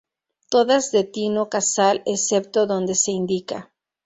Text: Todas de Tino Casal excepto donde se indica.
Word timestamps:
Todas 0.49 0.89
de 0.91 1.03
Tino 1.03 1.47
Casal 1.47 2.01
excepto 2.07 2.65
donde 2.65 2.95
se 2.95 3.11
indica. 3.11 3.71